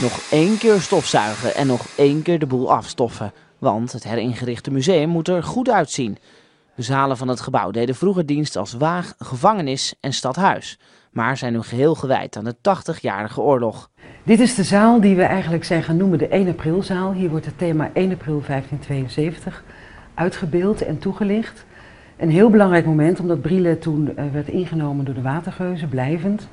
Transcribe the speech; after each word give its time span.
Nog 0.00 0.28
één 0.30 0.58
keer 0.58 0.80
stofzuigen 0.80 1.54
en 1.54 1.66
nog 1.66 1.86
één 1.96 2.22
keer 2.22 2.38
de 2.38 2.46
boel 2.46 2.72
afstoffen. 2.72 3.32
Want 3.58 3.92
het 3.92 4.04
heringerichte 4.04 4.70
museum 4.70 5.08
moet 5.08 5.28
er 5.28 5.42
goed 5.42 5.70
uitzien. 5.70 6.18
De 6.74 6.82
zalen 6.82 7.16
van 7.16 7.28
het 7.28 7.40
gebouw 7.40 7.70
deden 7.70 7.94
vroeger 7.94 8.26
dienst 8.26 8.56
als 8.56 8.72
waag, 8.72 9.14
gevangenis 9.18 9.94
en 10.00 10.12
stadhuis. 10.12 10.78
Maar 11.12 11.36
zijn 11.36 11.52
nu 11.52 11.62
geheel 11.62 11.94
gewijd 11.94 12.36
aan 12.36 12.44
de 12.44 12.56
80-jarige 12.56 13.40
oorlog. 13.40 13.90
Dit 14.22 14.40
is 14.40 14.54
de 14.54 14.62
zaal 14.62 15.00
die 15.00 15.16
we 15.16 15.22
eigenlijk 15.22 15.64
zijn 15.64 15.82
gaan 15.82 15.96
noemen 15.96 16.18
de 16.18 16.28
1 16.28 16.48
aprilzaal. 16.48 17.12
Hier 17.12 17.30
wordt 17.30 17.46
het 17.46 17.58
thema 17.58 17.90
1 17.92 18.12
april 18.12 18.42
1572 18.46 19.64
uitgebeeld 20.14 20.82
en 20.82 20.98
toegelicht. 20.98 21.64
Een 22.16 22.30
heel 22.30 22.50
belangrijk 22.50 22.86
moment 22.86 23.20
omdat 23.20 23.42
Brielle 23.42 23.78
toen 23.78 24.12
uh, 24.16 24.24
werd 24.32 24.48
ingenomen 24.48 25.04
door 25.04 25.14
de 25.14 25.22
watergeuzen, 25.22 25.88
blijvend. 25.88 26.48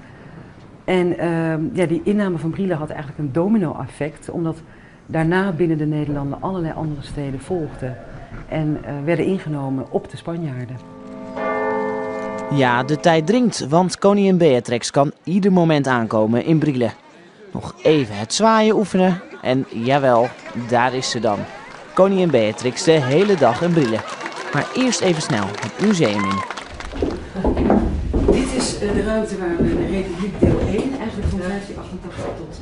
En 0.88 1.08
uh, 1.08 1.76
ja, 1.76 1.86
die 1.86 2.02
inname 2.04 2.38
van 2.38 2.50
Brielle 2.50 2.74
had 2.74 2.90
eigenlijk 2.90 3.20
een 3.20 3.32
domino-effect, 3.32 4.30
omdat 4.30 4.58
daarna 5.06 5.52
binnen 5.52 5.78
de 5.78 5.86
Nederlanden 5.86 6.42
allerlei 6.42 6.74
andere 6.74 7.02
steden 7.02 7.40
volgden 7.40 7.98
en 8.50 8.78
uh, 8.82 8.92
werden 9.06 9.26
ingenomen 9.26 9.86
op 9.90 10.12
de 10.12 10.18
Spanjaarden. 10.18 10.78
Ja, 12.52 12.84
de 12.84 13.00
tijd 13.00 13.28
dringt, 13.28 13.68
want 13.68 13.98
koningin 13.98 14.38
Beatrix 14.38 14.92
kan 14.92 15.12
ieder 15.24 15.52
moment 15.52 15.88
aankomen 15.88 16.46
in 16.46 16.60
Brielle. 16.60 16.90
Nog 17.52 17.76
even 17.84 18.18
het 18.18 18.34
zwaaien 18.34 18.76
oefenen 18.76 19.22
en 19.42 19.66
jawel, 19.70 20.28
daar 20.70 20.94
is 20.94 21.10
ze 21.10 21.20
dan. 21.20 21.40
Koningin 21.94 22.32
Beatrix 22.32 22.84
de 22.84 22.92
hele 22.92 23.36
dag 23.36 23.62
in 23.62 23.72
Brielle. 23.74 24.00
Maar 24.54 24.68
eerst 24.76 25.02
even 25.02 25.22
snel 25.22 25.46
het 25.46 25.88
museum 25.88 26.24
in. 26.24 27.77
Is 28.68 28.80
de 28.80 29.04
ruimte 29.04 29.38
waar 29.38 29.58
we 29.58 29.64
de 29.64 29.86
Republiek 29.86 30.40
deel 30.40 30.60
1, 30.60 31.00
eigenlijk 31.00 31.28
van 31.30 31.40
1588 31.40 32.26
tot... 32.38 32.60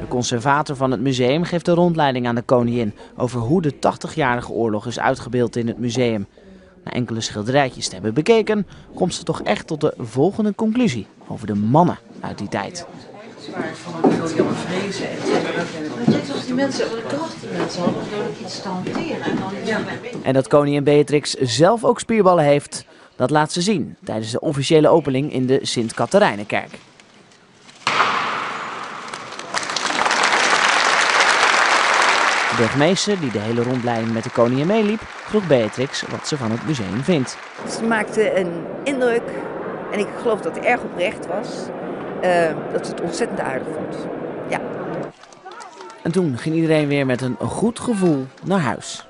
De 0.00 0.08
conservator 0.08 0.76
van 0.76 0.90
het 0.90 1.00
museum 1.00 1.44
geeft 1.44 1.68
een 1.68 1.74
rondleiding 1.74 2.26
aan 2.26 2.34
de 2.34 2.42
koningin 2.42 2.94
over 3.16 3.40
hoe 3.40 3.62
de 3.62 3.74
80-jarige 3.74 4.52
oorlog 4.52 4.86
is 4.86 4.98
uitgebeeld 4.98 5.56
in 5.56 5.66
het 5.66 5.78
museum. 5.78 6.26
Na 6.84 6.92
enkele 6.92 7.20
schilderijtjes 7.20 7.88
te 7.88 7.94
hebben 7.94 8.14
bekeken, 8.14 8.66
komt 8.94 9.14
ze 9.14 9.22
toch 9.22 9.42
echt 9.42 9.66
tot 9.66 9.80
de 9.80 9.94
volgende 9.98 10.54
conclusie 10.54 11.06
over 11.28 11.46
de 11.46 11.54
mannen 11.54 11.98
uit 12.20 12.38
die 12.38 12.48
tijd. 12.48 12.86
Zwaar 13.40 13.74
van 13.74 14.10
William 14.10 14.54
Vrezen, 14.54 15.10
et 15.10 15.18
cetera. 15.24 15.62
Net 16.06 16.32
als 16.32 16.44
die 16.44 16.54
mensen, 16.54 16.88
de 16.88 17.02
kracht 17.06 17.40
die 17.40 17.50
mensen 17.58 17.82
hadden, 17.82 18.02
door 18.10 18.46
iets 18.46 18.62
te 18.62 18.68
hanteren. 18.68 19.22
En. 19.22 20.22
En 20.22 20.32
dat 20.32 20.48
koningin 20.48 20.84
Beatrix 20.84 21.34
zelf 21.34 21.84
ook 21.84 22.00
spierballen 22.00 22.44
heeft, 22.44 22.84
dat 23.16 23.30
laat 23.30 23.52
ze 23.52 23.60
zien 23.60 23.96
tijdens 24.04 24.30
de 24.30 24.40
officiële 24.40 24.88
opening 24.88 25.32
in 25.32 25.46
de 25.46 25.58
Sint-Katharijnenkerk. 25.62 26.70
De 32.50 32.62
burgemeester, 32.62 33.20
die 33.20 33.30
de 33.30 33.38
hele 33.38 33.62
rondleiding 33.62 34.12
met 34.12 34.24
de 34.24 34.30
koningin 34.30 34.66
meeliep, 34.66 35.00
vroeg 35.02 35.46
Beatrix 35.46 36.02
wat 36.10 36.28
ze 36.28 36.36
van 36.36 36.50
het 36.50 36.66
museum 36.66 37.02
vindt. 37.02 37.38
Ze 37.70 37.84
maakte 37.84 38.38
een 38.38 38.52
indruk 38.84 39.22
en 39.92 39.98
ik 39.98 40.06
geloof 40.20 40.40
dat 40.40 40.56
het 40.56 40.64
erg 40.64 40.82
oprecht 40.82 41.26
was. 41.26 41.48
eh, 42.20 42.54
dat 42.72 42.86
ze 42.86 42.92
het 42.92 43.00
ontzettend 43.00 43.40
aardig 43.40 43.66
vond. 43.74 44.06
Ja. 44.48 44.60
En 46.02 46.12
toen 46.12 46.38
ging 46.38 46.54
iedereen 46.54 46.88
weer 46.88 47.06
met 47.06 47.20
een 47.22 47.36
goed 47.38 47.80
gevoel 47.80 48.26
naar 48.44 48.60
huis. 48.60 49.06